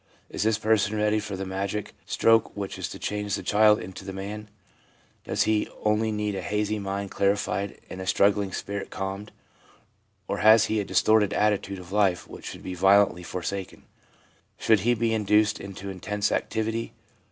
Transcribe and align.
is 0.31 0.41
this 0.41 0.57
person 0.57 0.97
ready 0.97 1.19
for 1.19 1.35
the 1.35 1.45
magic 1.45 1.93
stroke 2.07 2.57
which 2.57 2.79
is 2.79 2.89
to 2.89 2.97
change 2.97 3.35
the 3.35 3.43
child 3.43 3.79
into 3.79 4.03
the 4.03 4.11
man? 4.11 4.49
does 5.25 5.43
he 5.43 5.69
only 5.83 6.11
need 6.11 6.33
a 6.33 6.41
hazy 6.41 6.79
mind 6.79 7.11
clarified 7.11 7.79
and 7.87 8.01
a 8.01 8.07
struggling 8.07 8.51
spirit 8.51 8.89
calmed, 8.89 9.31
or 10.27 10.39
has 10.39 10.65
he 10.65 10.79
a 10.79 10.83
distorted 10.83 11.33
attitude 11.33 11.77
of 11.77 11.91
life 11.91 12.27
which 12.27 12.45
should 12.45 12.63
be 12.63 12.73
violently 12.73 13.21
forsaken? 13.21 13.83
should 14.57 14.79
he 14.79 14.95
be 14.95 15.13
induced 15.13 15.59
into 15.59 15.91
intense 15.91 16.31
activity? 16.31 16.93